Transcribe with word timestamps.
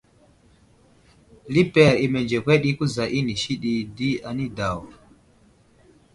Liper 1.53 1.93
i 2.05 2.07
mənzekwed 2.13 2.61
i 2.71 2.73
kuza 2.77 3.03
inisi 3.19 3.53
ɗi 3.61 3.75
di 3.95 4.09
anidaw. 4.29 4.79